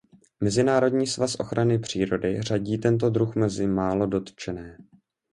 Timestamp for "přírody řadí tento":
1.79-3.09